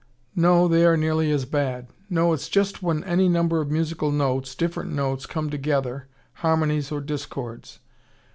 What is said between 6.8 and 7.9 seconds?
or discords.